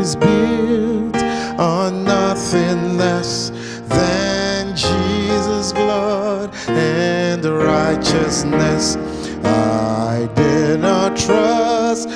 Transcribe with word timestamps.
Is 0.00 0.16
built 0.16 1.16
on 1.60 2.04
nothing 2.04 2.96
less 2.96 3.50
than 3.86 4.74
Jesus' 4.74 5.74
blood 5.74 6.48
and 6.68 7.44
righteousness. 7.44 8.96
I 9.44 10.26
dare 10.34 10.78
not 10.78 11.18
trust 11.18 12.08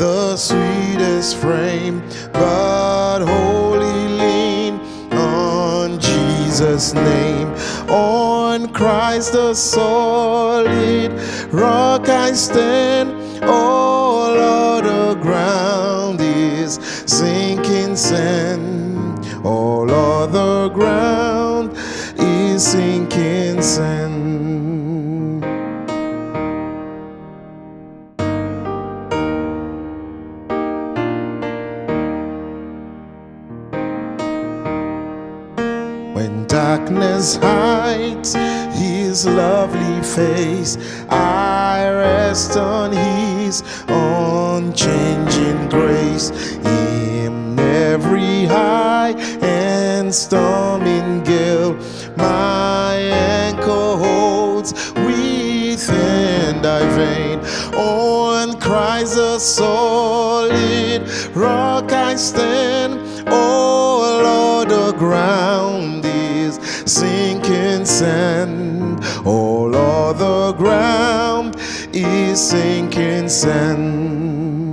the 0.00 0.34
sweetest 0.36 1.36
frame, 1.36 2.00
but 2.32 3.20
wholly 3.20 4.08
lean 4.22 4.80
on 5.12 6.00
Jesus' 6.00 6.94
name, 6.94 7.48
on 7.90 8.72
Christ 8.72 9.32
the 9.32 9.52
solid 9.52 11.12
rock 11.52 12.08
I 12.08 12.32
stand. 12.32 13.10
All 13.44 14.36
other 14.38 15.14
ground 15.20 16.05
sinking 17.06 17.96
sand. 17.96 19.24
All 19.44 19.90
other 19.90 20.68
ground 20.68 21.72
is 22.18 22.66
sinking 22.66 23.62
sand. 23.62 24.16
When 36.14 36.46
darkness 36.46 37.36
hides 37.36 38.34
his 38.76 39.26
lovely 39.26 40.02
face, 40.02 40.76
I 41.08 41.88
rest 41.88 42.56
on 42.56 42.92
his 42.92 43.62
unchanging 43.86 45.68
grace. 45.68 46.55
Storming 50.16 51.22
gale, 51.24 51.74
my 52.16 52.94
anchor 52.94 53.96
holds 54.04 54.72
within 54.94 56.62
thy 56.62 56.82
vein. 56.96 57.38
On 57.74 58.58
Christ 58.58 59.16
the 59.16 59.38
solid 59.38 61.02
rock 61.36 61.92
I 61.92 62.16
stand. 62.16 63.28
All 63.28 64.64
the 64.64 64.92
ground 64.92 66.04
is 66.06 66.54
sinking 66.90 67.84
sand. 67.84 69.04
All 69.26 69.70
the 70.14 70.54
ground 70.56 71.56
is 71.92 72.40
sinking 72.40 73.28
sand. 73.28 74.65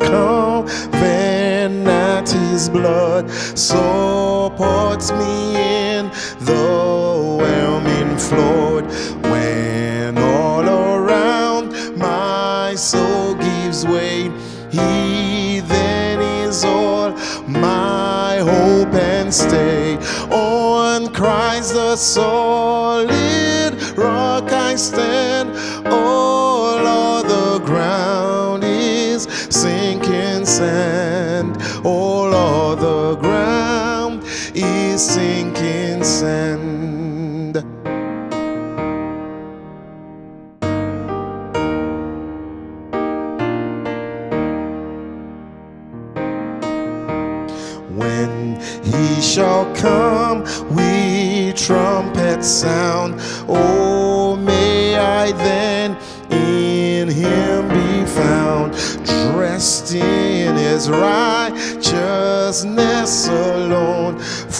Covenant, 0.00 2.30
his 2.30 2.68
blood 2.68 3.30
supports 3.30 5.12
me 5.12 5.56
in 5.56 6.10
the 6.40 7.36
whelming 7.38 8.18
flood. 8.18 8.84
When 9.30 10.18
all 10.18 10.68
around 10.68 11.96
my 11.96 12.74
soul 12.74 13.34
gives 13.34 13.86
way, 13.86 14.30
he 14.70 15.60
then 15.60 16.20
is 16.44 16.64
all 16.64 17.12
my 17.46 18.38
hope 18.38 18.94
and 18.94 19.32
stay. 19.32 19.96
On 20.30 21.12
Christ 21.12 21.74
the 21.74 21.96
solid 21.96 23.10
rock 23.96 24.52
I 24.52 24.74
stand. 24.76 25.50
Sand. 30.60 31.56
All 31.84 32.34
other 32.34 33.18
ground 33.18 34.22
is 34.54 35.00
sinking 35.02 36.04
sand. 36.04 36.99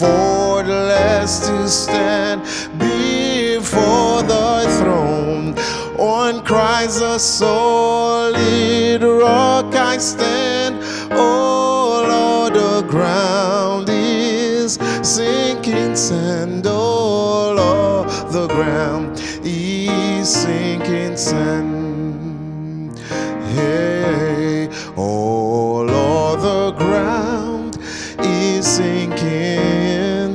The 0.01 0.73
last 0.73 1.45
to 1.45 1.67
stand 1.69 2.41
before 2.79 4.23
the 4.23 4.65
throne. 4.79 5.55
On 5.99 6.43
Christ 6.43 6.99
the 6.99 7.17
solid 7.19 9.03
rock 9.03 9.75
I 9.75 9.97
stand. 9.97 10.77
Oh, 11.11 12.07
All 12.09 12.49
the 12.49 12.87
ground 12.87 13.89
is 13.89 14.79
sinking 15.03 15.95
sand. 15.95 16.65
Oh, 16.65 17.55
All 17.57 18.31
the 18.31 18.47
ground 18.47 19.21
is 19.43 20.33
sinking 20.33 21.17
sand. 21.17 21.90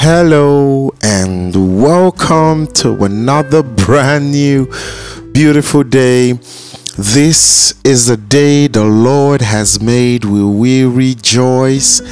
Hello 0.00 0.92
and 1.02 1.54
welcome 1.80 2.66
to 2.66 3.04
another 3.04 3.62
brand 3.62 4.32
new 4.32 4.66
beautiful 5.32 5.84
day. 5.84 6.38
This 6.98 7.72
is 7.84 8.06
the 8.06 8.18
day 8.18 8.66
the 8.66 8.84
Lord 8.84 9.40
has 9.40 9.80
made. 9.80 10.26
We 10.26 10.44
will 10.44 10.90
rejoice 10.90 12.02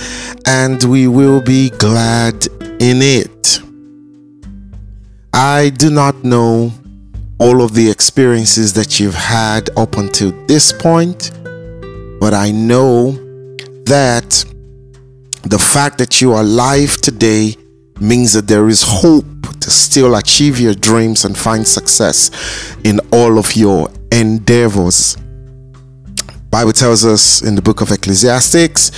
and 0.46 0.82
we 0.84 1.06
will 1.06 1.42
be 1.42 1.68
glad 1.68 2.46
in 2.80 3.02
it. 3.02 3.60
I 5.34 5.68
do 5.68 5.90
not 5.90 6.24
know 6.24 6.72
all 7.38 7.62
of 7.62 7.74
the 7.74 7.90
experiences 7.90 8.72
that 8.72 8.98
you've 8.98 9.14
had 9.14 9.68
up 9.76 9.98
until 9.98 10.32
this 10.46 10.72
point, 10.72 11.30
but 12.18 12.32
I 12.32 12.50
know 12.50 13.12
that 13.84 14.44
The 15.44 15.58
fact 15.58 15.96
that 15.98 16.20
you 16.20 16.32
are 16.34 16.42
alive 16.42 16.98
today 16.98 17.56
means 17.98 18.34
that 18.34 18.46
there 18.46 18.68
is 18.68 18.82
hope 18.82 19.24
to 19.60 19.70
still 19.70 20.16
achieve 20.16 20.60
your 20.60 20.74
dreams 20.74 21.24
and 21.24 21.36
find 21.36 21.66
success 21.66 22.30
in 22.84 23.00
all 23.10 23.38
of 23.38 23.56
your 23.56 23.88
endeavors. 24.12 25.16
Bible 26.50 26.72
tells 26.72 27.04
us 27.04 27.42
in 27.42 27.54
the 27.54 27.62
book 27.62 27.80
of 27.80 27.92
Ecclesiastes 27.92 28.90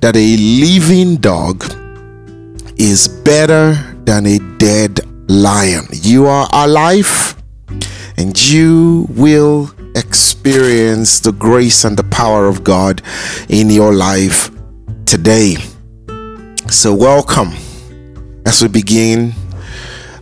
that 0.00 0.14
a 0.14 0.36
living 0.36 1.16
dog 1.16 1.64
is 2.78 3.08
better 3.08 3.74
than 4.04 4.26
a 4.26 4.38
dead 4.58 5.00
lion. 5.28 5.84
You 5.90 6.26
are 6.26 6.48
alive 6.52 7.36
and 8.16 8.40
you 8.40 9.06
will 9.10 9.70
experience 9.96 11.20
the 11.20 11.32
grace 11.32 11.84
and 11.84 11.96
the 11.96 12.04
power 12.04 12.46
of 12.46 12.62
God 12.62 13.02
in 13.48 13.68
your 13.68 13.92
life 13.92 14.50
today. 15.04 15.56
So, 16.68 16.94
welcome 16.94 17.52
as 18.46 18.62
we 18.62 18.68
begin 18.68 19.32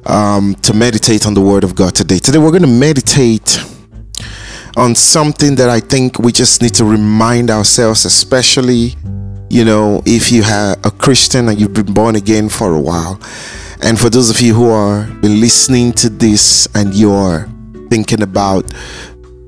um, 0.07 0.55
to 0.63 0.73
meditate 0.73 1.27
on 1.27 1.35
the 1.35 1.41
Word 1.41 1.63
of 1.63 1.75
God 1.75 1.95
today. 1.95 2.19
Today, 2.19 2.39
we're 2.39 2.51
going 2.51 2.63
to 2.63 2.69
meditate 2.69 3.63
on 4.81 4.95
something 4.95 5.57
that 5.57 5.69
I 5.69 5.79
think 5.79 6.19
we 6.19 6.33
just 6.33 6.63
need 6.63 6.73
to 6.77 6.87
remind 6.87 7.51
ourselves, 7.51 8.07
especially, 8.07 8.95
you 9.51 9.63
know, 9.63 10.03
if 10.07 10.33
you 10.33 10.43
are 10.43 10.75
a 10.83 10.91
Christian 10.91 11.51
and 11.51 11.61
you've 11.61 11.75
been 11.75 11.93
born 11.93 12.17
again 12.17 12.49
for 12.49 12.73
a 12.73 12.81
while. 12.81 13.21
And 13.83 14.01
for 14.01 14.09
those 14.09 14.31
of 14.31 14.41
you 14.41 14.55
who 14.55 14.71
are 14.71 15.05
listening 15.21 15.93
to 15.93 16.09
this 16.09 16.67
and 16.75 16.95
you're 16.95 17.47
thinking 17.91 18.23
about, 18.23 18.73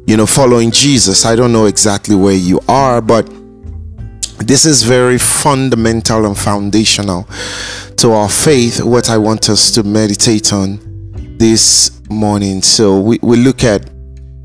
you 0.07 0.19
know, 0.19 0.27
following 0.27 0.71
Jesus, 0.71 1.25
I 1.25 1.35
don't 1.35 1.51
know 1.51 1.65
exactly 1.65 2.15
where 2.15 2.35
you 2.35 2.61
are, 2.69 3.01
but 3.01 3.27
this 4.37 4.67
is 4.67 4.83
very 4.83 5.17
fundamental 5.17 6.27
and 6.27 6.37
foundational 6.37 7.27
to 7.97 8.13
our 8.13 8.29
faith, 8.29 8.85
what 8.85 9.09
I 9.09 9.17
want 9.17 9.49
us 9.49 9.71
to 9.71 9.83
meditate 9.83 10.53
on 10.53 10.79
this 11.39 12.03
morning. 12.11 12.61
So 12.61 13.01
we, 13.01 13.19
we 13.23 13.39
look 13.39 13.65
at 13.65 13.89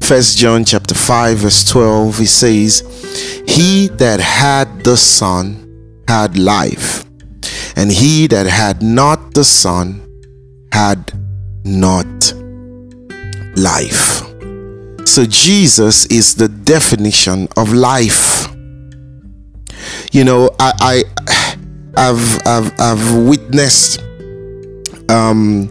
First 0.07 0.37
John 0.37 0.63
chapter 0.63 0.95
5, 0.95 1.37
verse 1.39 1.69
12. 1.69 2.19
He 2.19 2.25
says, 2.27 3.43
He 3.45 3.89
that 3.97 4.21
had 4.21 4.85
the 4.85 4.95
Son 4.95 6.01
had 6.07 6.37
life, 6.37 7.03
and 7.75 7.91
he 7.91 8.25
that 8.27 8.45
had 8.45 8.81
not 8.81 9.33
the 9.33 9.43
Son 9.43 10.01
had 10.71 11.11
not 11.65 12.33
life. 13.57 14.23
So 15.05 15.25
Jesus 15.25 16.05
is 16.05 16.35
the 16.35 16.47
definition 16.47 17.49
of 17.57 17.73
life. 17.73 18.47
You 20.13 20.23
know, 20.23 20.51
I, 20.57 20.71
I 20.79 21.03
I've 21.97 22.47
I've 22.47 22.79
I've 22.79 23.13
witnessed 23.27 24.01
um 25.09 25.69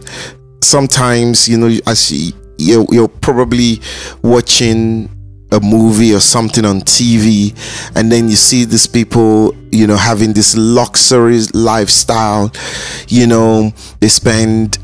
sometimes 0.61 1.49
you 1.49 1.57
know 1.57 1.75
as 1.87 2.11
you're, 2.57 2.85
you're 2.91 3.07
probably 3.07 3.81
watching 4.21 5.09
a 5.51 5.59
movie 5.61 6.13
or 6.13 6.19
something 6.19 6.65
on 6.65 6.81
TV 6.81 7.55
and 7.95 8.11
then 8.11 8.27
you 8.27 8.35
see 8.35 8.65
these 8.65 8.85
people 8.85 9.55
you 9.71 9.87
know 9.87 9.95
having 9.95 10.33
this 10.33 10.55
luxury 10.57 11.39
lifestyle. 11.53 12.51
You 13.07 13.27
know 13.27 13.71
they 13.99 14.09
spend 14.09 14.77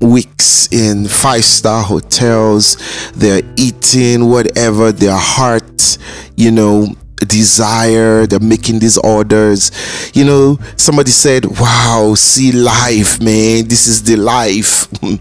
weeks 0.00 0.72
in 0.72 1.06
five 1.06 1.44
star 1.44 1.82
hotels. 1.82 2.76
They're 3.12 3.42
eating 3.56 4.28
whatever 4.28 4.92
their 4.92 5.16
heart 5.16 5.98
you 6.36 6.50
know 6.50 6.94
desire 7.24 8.26
they're 8.26 8.40
making 8.40 8.78
these 8.78 8.98
orders. 8.98 9.70
You 10.14 10.24
know 10.24 10.58
somebody 10.76 11.10
said 11.10 11.46
wow 11.58 12.14
see 12.16 12.52
life 12.52 13.20
man. 13.20 13.68
This 13.68 13.86
is 13.86 14.02
the 14.02 14.16
life. 14.16 14.88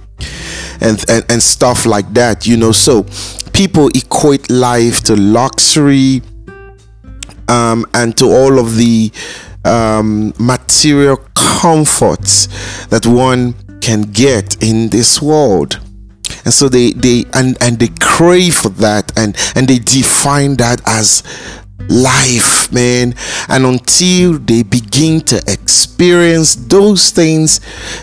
And, 0.81 1.03
and 1.09 1.25
and 1.29 1.44
stuff 1.44 1.85
like 1.85 2.13
that 2.13 2.45
you 2.45 2.57
know. 2.57 2.71
So 2.73 3.05
people 3.53 3.89
equate 3.95 4.50
life 4.50 5.01
to 5.01 5.15
luxury 5.15 6.21
um, 7.47 7.85
and 7.94 8.17
to 8.17 8.25
all 8.25 8.59
of 8.59 8.75
the 8.75 9.11
um, 9.65 10.33
material 10.39 11.17
comforts 11.35 12.47
that 12.88 13.05
one 13.05 13.53
can 13.81 14.01
get 14.01 14.61
in 14.61 14.89
this 14.89 15.21
world. 15.21 15.79
And 16.45 16.53
so 16.53 16.67
they 16.67 16.91
they 16.91 17.25
and 17.33 17.57
and 17.61 17.79
they 17.79 17.89
crave 18.00 18.55
for 18.55 18.69
that 18.69 19.17
and 19.17 19.35
and 19.55 19.67
they 19.67 19.79
define 19.79 20.55
that 20.57 20.81
as 20.85 21.23
life, 21.90 22.72
man. 22.72 23.16
And 23.48 23.66
until 23.66 24.40
they 24.40 24.64
begin 24.64 25.22
to 25.22 25.38
experience 25.48 26.56
those 26.56 27.12
things, 27.12 27.60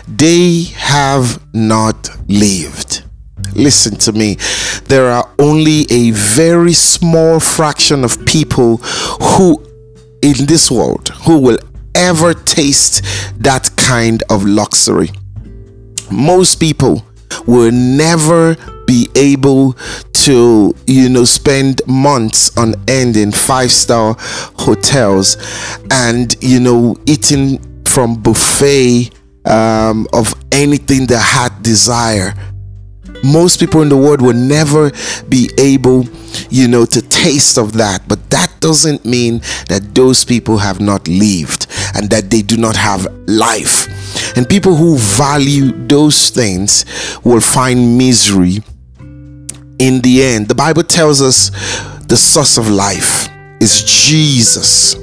they 0.07 0.63
have 0.75 1.41
not 1.53 2.09
lived. 2.27 3.03
Listen 3.55 3.95
to 3.97 4.13
me. 4.13 4.37
There 4.85 5.11
are 5.11 5.29
only 5.39 5.85
a 5.89 6.11
very 6.11 6.73
small 6.73 7.39
fraction 7.39 8.03
of 8.03 8.25
people 8.25 8.77
who 8.77 9.65
in 10.21 10.45
this 10.45 10.69
world 10.69 11.09
who 11.25 11.39
will 11.39 11.57
ever 11.95 12.33
taste 12.33 13.03
that 13.39 13.69
kind 13.75 14.23
of 14.29 14.45
luxury. 14.45 15.09
Most 16.11 16.59
people 16.59 17.05
will 17.47 17.71
never 17.71 18.55
be 18.91 19.07
able 19.15 19.71
to 20.11 20.75
you 20.85 21.07
know 21.07 21.23
spend 21.23 21.81
months 21.87 22.57
on 22.57 22.75
end 22.89 23.15
in 23.15 23.31
five 23.31 23.71
star 23.71 24.17
hotels 24.19 25.37
and 25.89 26.35
you 26.41 26.59
know 26.59 26.93
eating 27.05 27.57
from 27.85 28.21
buffet 28.21 29.09
um, 29.45 30.05
of 30.11 30.33
anything 30.51 31.07
the 31.07 31.17
heart 31.17 31.53
desire. 31.63 32.33
Most 33.23 33.61
people 33.61 33.81
in 33.81 33.87
the 33.87 33.95
world 33.95 34.21
will 34.21 34.33
never 34.33 34.91
be 35.29 35.49
able 35.57 36.03
you 36.49 36.67
know 36.67 36.85
to 36.85 37.01
taste 37.01 37.57
of 37.57 37.71
that 37.73 38.05
but 38.09 38.29
that 38.29 38.51
doesn't 38.59 39.05
mean 39.05 39.39
that 39.69 39.95
those 39.95 40.25
people 40.25 40.57
have 40.57 40.81
not 40.81 41.07
lived 41.07 41.67
and 41.95 42.09
that 42.09 42.29
they 42.29 42.41
do 42.41 42.57
not 42.57 42.75
have 42.75 43.07
life. 43.27 43.87
And 44.35 44.49
people 44.49 44.75
who 44.75 44.97
value 44.97 45.71
those 45.87 46.29
things 46.29 46.85
will 47.23 47.39
find 47.39 47.97
misery 47.97 48.59
in 49.81 49.99
the 50.01 50.23
end. 50.23 50.47
The 50.47 50.55
Bible 50.55 50.83
tells 50.83 51.21
us 51.21 51.49
the 52.05 52.15
source 52.15 52.57
of 52.57 52.69
life 52.69 53.27
is 53.59 53.83
Jesus. 53.83 54.95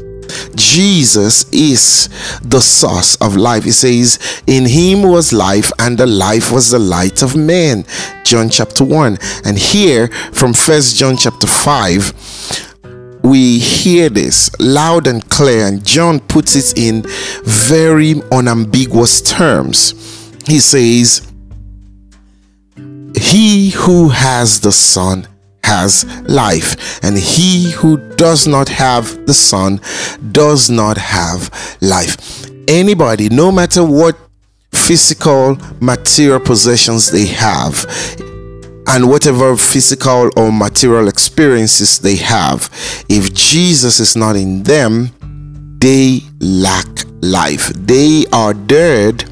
Jesus 0.55 1.51
is 1.53 2.09
the 2.43 2.61
source 2.61 3.17
of 3.17 3.37
life. 3.37 3.65
He 3.65 3.73
says, 3.73 4.19
In 4.47 4.67
him 4.67 5.03
was 5.03 5.33
life, 5.33 5.73
and 5.79 5.99
the 5.99 6.07
life 6.07 6.53
was 6.53 6.71
the 6.71 6.79
light 6.79 7.23
of 7.23 7.35
men. 7.35 7.85
John 8.25 8.49
chapter 8.51 8.85
1. 8.85 9.19
And 9.45 9.59
here 9.59 10.09
from 10.33 10.55
First 10.55 10.97
John 10.97 11.17
chapter 11.17 11.47
5, 11.47 13.21
we 13.25 13.59
hear 13.59 14.09
this 14.09 14.51
loud 14.61 15.07
and 15.07 15.29
clear, 15.29 15.67
and 15.67 15.85
John 15.85 16.21
puts 16.21 16.55
it 16.55 16.79
in 16.79 17.03
very 17.43 18.23
unambiguous 18.31 19.23
terms. 19.23 19.93
He 20.47 20.61
says, 20.61 21.28
he 23.19 23.71
who 23.71 24.09
has 24.09 24.61
the 24.61 24.73
Son 24.73 25.27
has 25.65 26.05
life, 26.29 27.03
and 27.05 27.17
he 27.17 27.71
who 27.73 27.97
does 28.17 28.47
not 28.47 28.69
have 28.69 29.27
the 29.27 29.35
Son 29.35 29.81
does 30.33 30.71
not 30.71 30.97
have 30.97 31.51
life. 31.81 32.47
Anybody, 32.69 33.29
no 33.29 33.53
matter 33.53 33.85
what 33.85 34.17
physical 34.73 35.59
material 35.81 36.41
possessions 36.41 37.11
they 37.11 37.27
have, 37.27 37.85
and 38.89 39.11
whatever 39.11 39.57
physical 39.57 40.31
or 40.37 40.51
material 40.51 41.09
experiences 41.09 41.99
they 41.99 42.17
have, 42.17 42.71
if 43.09 43.35
Jesus 43.35 44.01
is 44.01 44.17
not 44.17 44.37
in 44.37 44.63
them, 44.63 45.13
they 45.81 46.21
lack 46.41 46.89
life. 47.21 47.69
They 47.69 48.25
are 48.33 48.55
dead 48.55 49.25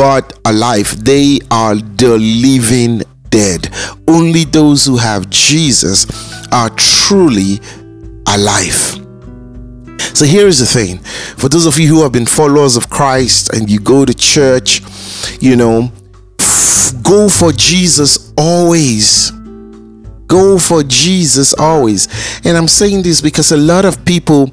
but 0.00 0.40
alive. 0.46 1.04
They 1.04 1.40
are 1.50 1.74
the 1.74 2.16
living 2.16 3.02
dead. 3.28 3.68
Only 4.08 4.44
those 4.44 4.86
who 4.86 4.96
have 4.96 5.28
Jesus 5.28 6.06
are 6.50 6.70
truly 6.70 7.60
alive. 8.26 8.96
So 10.16 10.24
here's 10.24 10.58
the 10.58 10.64
thing 10.64 11.00
for 11.36 11.50
those 11.50 11.66
of 11.66 11.78
you 11.78 11.88
who 11.88 12.02
have 12.02 12.12
been 12.12 12.24
followers 12.24 12.78
of 12.78 12.88
Christ 12.88 13.52
and 13.52 13.68
you 13.68 13.78
go 13.78 14.06
to 14.06 14.14
church, 14.14 14.80
you 15.38 15.54
know, 15.54 15.92
go 17.02 17.28
for 17.28 17.52
Jesus 17.52 18.32
always. 18.38 19.32
Go 20.26 20.58
for 20.58 20.82
Jesus 20.82 21.52
always. 21.52 22.08
And 22.46 22.56
I'm 22.56 22.68
saying 22.68 23.02
this 23.02 23.20
because 23.20 23.52
a 23.52 23.56
lot 23.58 23.84
of 23.84 24.02
people 24.06 24.50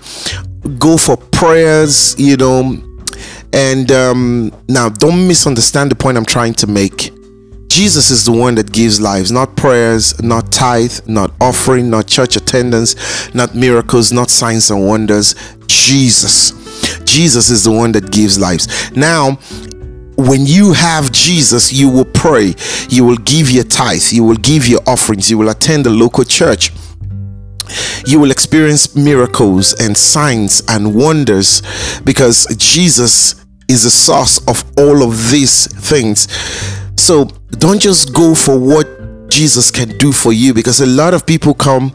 go 0.78 0.98
for 0.98 1.16
prayers, 1.16 2.20
you 2.20 2.36
know, 2.36 2.84
and 3.54 3.92
um, 3.92 4.52
now, 4.68 4.90
don't 4.90 5.28
misunderstand 5.28 5.92
the 5.92 5.96
point 5.96 6.18
I'm 6.18 6.26
trying 6.26 6.54
to 6.56 6.68
make. 6.68 7.12
Jesus 7.68 8.10
is 8.10 8.26
the 8.26 8.32
one 8.32 8.56
that 8.56 8.72
gives 8.72 9.00
lives, 9.00 9.32
not 9.32 9.56
prayers, 9.56 10.20
not 10.22 10.52
tithe, 10.52 11.00
not 11.08 11.32
offering, 11.40 11.90
not 11.90 12.08
church 12.08 12.36
attendance, 12.36 13.34
not 13.36 13.56
miracles, 13.56 14.12
not 14.12 14.30
signs 14.30 14.72
and 14.72 14.88
wonders. 14.88 15.36
Jesus. 15.68 16.52
Jesus 17.04 17.50
is 17.50 17.64
the 17.64 17.72
one 17.72 17.92
that 17.92 18.12
gives 18.12 18.40
lives. 18.40 18.92
Now, 18.96 19.38
when 20.18 20.46
you 20.46 20.74
have 20.74 21.12
Jesus, 21.12 21.72
you 21.72 21.90
will 21.90 22.06
pray, 22.06 22.56
you 22.90 23.06
will 23.06 23.18
give 23.18 23.52
your 23.52 23.64
tithe, 23.64 24.02
you 24.12 24.24
will 24.24 24.38
give 24.38 24.68
your 24.68 24.82
offerings, 24.88 25.30
you 25.30 25.38
will 25.38 25.50
attend 25.50 25.86
the 25.86 25.92
local 25.92 26.24
church. 26.24 26.72
You 28.08 28.22
will 28.22 28.32
experience 28.32 28.96
miracles 28.96 29.74
and 29.74 29.98
signs 29.98 30.64
and 30.70 30.96
wonders 30.96 31.62
because 32.06 32.48
Jesus 32.56 33.46
is 33.68 33.84
the 33.84 33.90
source 33.90 34.40
of 34.48 34.64
all 34.78 35.04
of 35.04 35.30
these 35.30 35.68
things. 35.90 36.30
So 36.96 37.26
don't 37.50 37.82
just 37.82 38.14
go 38.14 38.34
for 38.34 38.58
what 38.58 39.30
Jesus 39.30 39.72
can 39.72 39.98
do 39.98 40.14
for 40.14 40.32
you 40.32 40.54
because 40.54 40.80
a 40.80 40.86
lot 40.86 41.14
of 41.14 41.26
people 41.26 41.54
come 41.54 41.92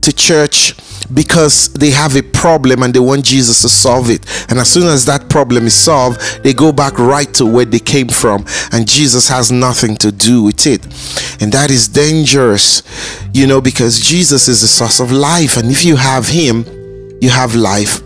to 0.00 0.12
church 0.14 0.74
because 1.12 1.72
they 1.74 1.90
have 1.90 2.16
a 2.16 2.22
problem 2.22 2.82
and 2.82 2.94
they 2.94 3.00
want 3.00 3.24
Jesus 3.24 3.62
to 3.62 3.68
solve 3.68 4.10
it. 4.10 4.24
And 4.50 4.58
as 4.58 4.70
soon 4.70 4.88
as 4.88 5.04
that 5.06 5.28
problem 5.28 5.66
is 5.66 5.74
solved, 5.74 6.20
they 6.42 6.52
go 6.52 6.72
back 6.72 6.98
right 6.98 7.32
to 7.34 7.46
where 7.46 7.64
they 7.64 7.78
came 7.78 8.08
from, 8.08 8.44
and 8.72 8.88
Jesus 8.88 9.28
has 9.28 9.50
nothing 9.50 9.96
to 9.96 10.10
do 10.10 10.42
with 10.42 10.66
it. 10.66 10.84
And 11.42 11.52
that 11.52 11.70
is 11.70 11.88
dangerous, 11.88 12.82
you 13.32 13.46
know, 13.46 13.60
because 13.60 14.00
Jesus 14.00 14.48
is 14.48 14.60
the 14.62 14.68
source 14.68 15.00
of 15.00 15.12
life, 15.12 15.56
and 15.56 15.70
if 15.70 15.84
you 15.84 15.96
have 15.96 16.28
Him, 16.28 16.64
you 17.20 17.30
have 17.30 17.54
life 17.54 18.00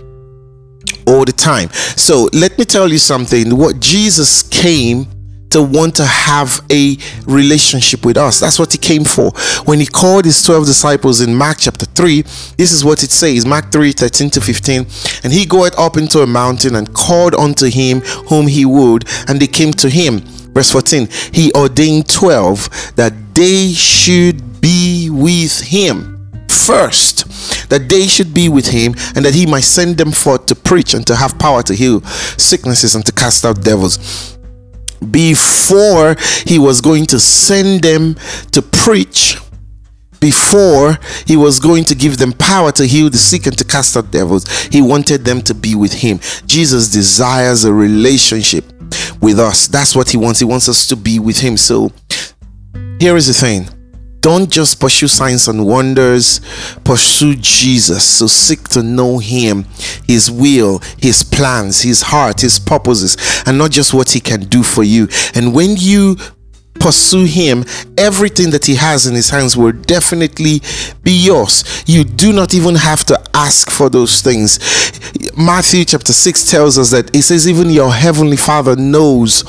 all 1.06 1.24
the 1.24 1.32
time. 1.32 1.70
So 1.96 2.28
let 2.32 2.58
me 2.58 2.64
tell 2.64 2.88
you 2.88 2.98
something 2.98 3.56
what 3.56 3.80
Jesus 3.80 4.42
came 4.42 5.06
to 5.50 5.62
want 5.62 5.96
to 5.96 6.04
have 6.04 6.60
a 6.70 6.96
relationship 7.26 8.04
with 8.04 8.16
us. 8.16 8.40
That's 8.40 8.58
what 8.58 8.72
he 8.72 8.78
came 8.78 9.04
for. 9.04 9.30
When 9.64 9.80
he 9.80 9.86
called 9.86 10.24
his 10.24 10.42
12 10.42 10.66
disciples 10.66 11.20
in 11.20 11.34
Mark 11.34 11.58
chapter 11.60 11.86
3, 11.86 12.22
this 12.22 12.72
is 12.72 12.84
what 12.84 13.02
it 13.02 13.10
says 13.10 13.46
Mark 13.46 13.72
3 13.72 13.92
13 13.92 14.30
to 14.30 14.40
15. 14.40 14.86
And 15.24 15.32
he 15.32 15.46
goeth 15.46 15.78
up 15.78 15.96
into 15.96 16.20
a 16.20 16.26
mountain 16.26 16.76
and 16.76 16.92
called 16.94 17.34
unto 17.34 17.66
him 17.66 18.00
whom 18.28 18.46
he 18.46 18.64
would, 18.64 19.04
and 19.28 19.40
they 19.40 19.46
came 19.46 19.72
to 19.72 19.88
him. 19.88 20.20
Verse 20.52 20.70
14 20.70 21.08
He 21.32 21.52
ordained 21.54 22.08
12 22.08 22.94
that 22.96 23.12
they 23.34 23.72
should 23.72 24.60
be 24.60 25.08
with 25.10 25.60
him 25.60 26.14
first 26.48 27.68
that 27.68 27.88
they 27.88 28.06
should 28.06 28.34
be 28.34 28.48
with 28.48 28.66
him 28.66 28.94
and 29.14 29.24
that 29.24 29.34
he 29.34 29.46
might 29.46 29.64
send 29.64 29.96
them 29.96 30.10
forth 30.10 30.46
to 30.46 30.54
preach 30.54 30.94
and 30.94 31.06
to 31.06 31.14
have 31.14 31.38
power 31.38 31.62
to 31.62 31.74
heal 31.74 32.00
sicknesses 32.36 32.94
and 32.94 33.04
to 33.06 33.12
cast 33.12 33.44
out 33.44 33.62
devils 33.62 34.37
before 35.10 36.16
he 36.46 36.58
was 36.58 36.80
going 36.80 37.06
to 37.06 37.20
send 37.20 37.82
them 37.82 38.14
to 38.52 38.62
preach 38.62 39.38
before 40.20 40.98
he 41.26 41.36
was 41.36 41.60
going 41.60 41.84
to 41.84 41.94
give 41.94 42.18
them 42.18 42.32
power 42.32 42.72
to 42.72 42.84
heal 42.84 43.08
the 43.08 43.18
sick 43.18 43.46
and 43.46 43.56
to 43.56 43.64
cast 43.64 43.96
out 43.96 44.10
devils, 44.10 44.48
he 44.66 44.82
wanted 44.82 45.24
them 45.24 45.40
to 45.42 45.54
be 45.54 45.74
with 45.74 45.92
him. 45.92 46.18
Jesus 46.46 46.88
desires 46.88 47.64
a 47.64 47.72
relationship 47.72 48.64
with 49.20 49.38
us. 49.38 49.68
That's 49.68 49.94
what 49.94 50.10
he 50.10 50.16
wants. 50.16 50.40
He 50.40 50.44
wants 50.44 50.68
us 50.68 50.86
to 50.88 50.96
be 50.96 51.18
with 51.18 51.38
him. 51.38 51.56
So 51.56 51.92
here 52.98 53.16
is 53.16 53.26
the 53.28 53.34
thing 53.34 53.68
don't 54.20 54.50
just 54.50 54.80
pursue 54.80 55.08
signs 55.08 55.48
and 55.48 55.66
wonders, 55.66 56.40
pursue 56.84 57.36
Jesus. 57.36 58.04
So 58.04 58.26
seek 58.26 58.68
to 58.70 58.82
know 58.82 59.18
Him, 59.18 59.64
His 60.06 60.30
will, 60.30 60.80
His 60.98 61.22
plans, 61.22 61.82
His 61.82 62.02
heart, 62.02 62.40
His 62.40 62.58
purposes, 62.58 63.16
and 63.46 63.58
not 63.58 63.70
just 63.70 63.94
what 63.94 64.10
He 64.10 64.20
can 64.20 64.40
do 64.40 64.62
for 64.62 64.82
you. 64.82 65.08
And 65.34 65.54
when 65.54 65.76
you 65.76 66.16
pursue 66.78 67.24
him, 67.24 67.64
everything 67.96 68.50
that 68.50 68.64
he 68.64 68.74
has 68.76 69.06
in 69.06 69.14
his 69.14 69.30
hands 69.30 69.56
will 69.56 69.72
definitely 69.72 70.60
be 71.02 71.12
yours. 71.12 71.84
You 71.86 72.04
do 72.04 72.32
not 72.32 72.54
even 72.54 72.76
have 72.76 73.04
to 73.06 73.20
ask 73.34 73.70
for 73.70 73.88
those 73.88 74.22
things. 74.22 74.58
Matthew 75.38 75.84
chapter 75.84 76.12
6 76.12 76.50
tells 76.50 76.78
us 76.78 76.90
that 76.90 77.14
it 77.14 77.22
says, 77.22 77.46
even 77.48 77.70
your 77.70 77.92
heavenly 77.92 78.36
father 78.36 78.74
knows 78.74 79.44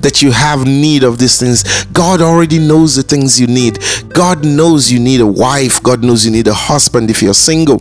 that 0.00 0.20
you 0.20 0.32
have 0.32 0.66
need 0.66 1.02
of 1.02 1.16
these 1.16 1.40
things. 1.40 1.84
God 1.86 2.20
already 2.20 2.58
knows 2.58 2.94
the 2.94 3.02
things 3.02 3.40
you 3.40 3.46
need. 3.46 3.78
God 4.10 4.44
knows 4.44 4.92
you 4.92 5.00
need 5.00 5.22
a 5.22 5.26
wife, 5.26 5.82
God 5.82 6.04
knows 6.04 6.26
you 6.26 6.30
need 6.30 6.46
a 6.46 6.52
husband 6.52 7.08
if 7.08 7.22
you're 7.22 7.32
single. 7.32 7.80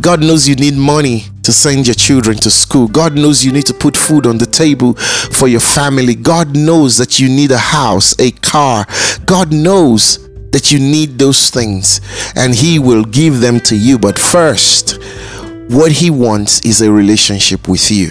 God 0.00 0.20
knows 0.20 0.46
you 0.46 0.54
need 0.54 0.76
money 0.76 1.24
to 1.42 1.52
send 1.52 1.88
your 1.88 1.94
children 1.94 2.36
to 2.38 2.52
school. 2.52 2.86
God 2.86 3.16
knows 3.16 3.44
you 3.44 3.50
need 3.50 3.66
to 3.66 3.74
put 3.74 3.96
food 3.96 4.24
on 4.24 4.38
the 4.38 4.46
table 4.46 4.94
for 4.94 5.48
your 5.48 5.58
family. 5.58 6.14
God 6.14 6.54
knows 6.54 6.98
that 6.98 7.18
you 7.18 7.28
need 7.28 7.50
a 7.50 7.58
house, 7.58 8.14
a 8.20 8.30
car. 8.30 8.86
God 9.26 9.52
knows 9.52 10.28
that 10.52 10.70
you 10.70 10.78
need 10.78 11.18
those 11.18 11.50
things 11.50 12.00
and 12.36 12.54
He 12.54 12.78
will 12.78 13.04
give 13.04 13.40
them 13.40 13.58
to 13.60 13.76
you. 13.76 13.98
But 13.98 14.18
first, 14.18 15.01
what 15.68 15.92
He 15.92 16.10
wants 16.10 16.64
is 16.64 16.82
a 16.82 16.90
relationship 16.90 17.68
with 17.68 17.90
you. 17.90 18.10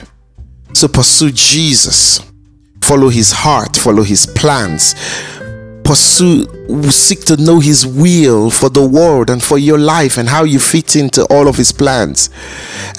So 0.74 0.88
pursue 0.88 1.32
Jesus, 1.32 2.22
follow 2.82 3.10
His 3.10 3.32
heart, 3.32 3.76
follow 3.76 4.04
His 4.04 4.26
plans. 4.26 4.96
Pursue 5.84 6.48
seek 6.90 7.26
to 7.26 7.38
know 7.38 7.60
his 7.60 7.86
will 7.86 8.50
for 8.50 8.70
the 8.70 8.86
world 8.86 9.30
and 9.30 9.44
for 9.44 9.58
your 9.58 9.78
life 9.78 10.18
and 10.18 10.30
how 10.30 10.44
you 10.44 10.60
fit 10.60 10.96
into 10.96 11.26
all 11.26 11.48
of 11.48 11.58
his 11.58 11.72
plans. 11.72 12.30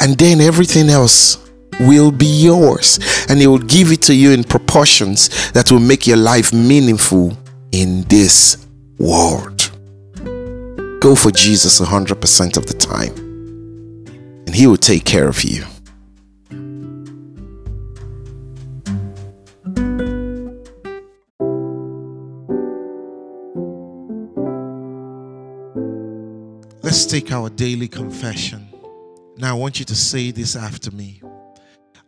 And 0.00 0.18
then 0.18 0.40
everything 0.40 0.90
else 0.90 1.38
will 1.80 2.10
be 2.10 2.26
yours. 2.26 2.98
And 3.28 3.40
he 3.40 3.46
will 3.46 3.58
give 3.58 3.92
it 3.92 4.02
to 4.02 4.14
you 4.14 4.32
in 4.32 4.44
proportions 4.44 5.52
that 5.52 5.70
will 5.70 5.80
make 5.80 6.06
your 6.06 6.18
life 6.18 6.52
meaningful 6.52 7.36
in 7.72 8.02
this 8.02 8.66
world. 8.98 9.70
Go 11.00 11.16
for 11.16 11.32
jesus 11.32 11.80
100% 11.80 12.56
of 12.56 12.66
the 12.66 12.74
time 12.74 13.21
and 14.52 14.58
he 14.58 14.66
will 14.66 14.76
take 14.76 15.06
care 15.06 15.28
of 15.28 15.42
you 15.44 15.64
Let's 26.82 27.06
take 27.06 27.32
our 27.32 27.48
daily 27.48 27.88
confession. 27.88 28.68
Now, 29.38 29.56
I 29.56 29.58
want 29.58 29.78
you 29.78 29.86
to 29.86 29.94
say 29.94 30.30
this 30.30 30.54
after 30.54 30.90
me 30.90 31.22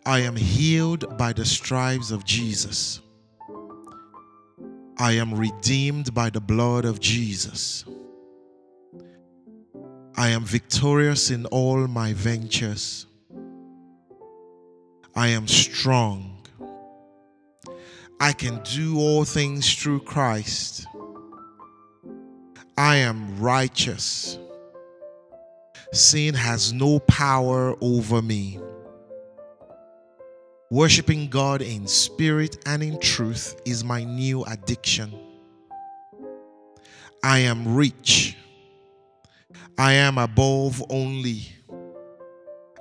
I 0.04 0.18
am 0.18 0.36
healed 0.36 1.16
by 1.16 1.32
the 1.32 1.46
stripes 1.46 2.10
of 2.10 2.26
Jesus. 2.26 3.00
I 4.98 5.12
am 5.12 5.32
redeemed 5.32 6.12
by 6.12 6.28
the 6.28 6.42
blood 6.42 6.84
of 6.84 7.00
Jesus. 7.00 7.86
I 10.16 10.28
am 10.28 10.44
victorious 10.44 11.30
in 11.30 11.47
all 11.47 11.88
my 11.88 12.12
ventures. 12.12 13.06
I 15.16 15.28
am 15.28 15.49
strong. 15.49 16.38
I 18.21 18.33
can 18.33 18.61
do 18.62 18.99
all 18.99 19.25
things 19.25 19.75
through 19.75 20.00
Christ. 20.00 20.87
I 22.76 22.97
am 22.97 23.40
righteous. 23.40 24.38
Sin 25.92 26.35
has 26.35 26.73
no 26.73 27.00
power 27.00 27.76
over 27.80 28.23
me. 28.23 28.61
Worshipping 30.71 31.28
God 31.28 31.61
in 31.61 31.87
spirit 31.87 32.59
and 32.66 32.83
in 32.83 33.00
truth 33.00 33.61
is 33.64 33.85
my 33.85 34.04
new 34.04 34.44
addiction. 34.44 35.12
I 37.23 37.40
am 37.40 37.75
rich. 37.75 38.37
I 39.78 39.94
am 39.94 40.18
above 40.18 40.82
only. 40.90 41.42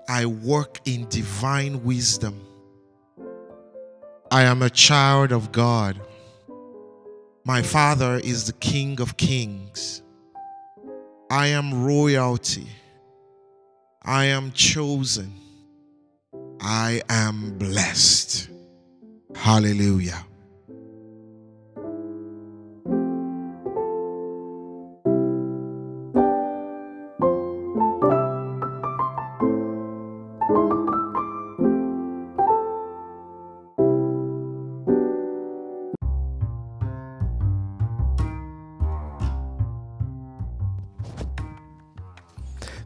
I 0.08 0.26
work 0.26 0.80
in 0.86 1.08
divine 1.10 1.84
wisdom. 1.84 2.46
I 4.32 4.44
am 4.44 4.62
a 4.62 4.70
child 4.70 5.32
of 5.32 5.52
God. 5.52 6.00
My 7.46 7.62
Father 7.62 8.20
is 8.24 8.48
the 8.48 8.54
King 8.54 9.00
of 9.02 9.18
Kings. 9.18 10.02
I 11.30 11.48
am 11.48 11.84
royalty. 11.84 12.68
I 14.02 14.26
am 14.26 14.52
chosen. 14.52 15.34
I 16.62 17.02
am 17.10 17.58
blessed. 17.58 18.50
Hallelujah. 19.36 20.26